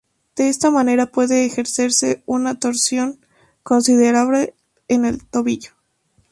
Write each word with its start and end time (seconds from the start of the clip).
De 0.35 0.49
esta 0.49 0.71
manera 0.71 1.11
puede 1.11 1.45
ejercerse 1.45 2.23
una 2.25 2.57
torsión 2.57 3.19
considerable 3.61 4.55
en 4.87 5.05
el 5.05 5.23
tobillo. 5.23 5.73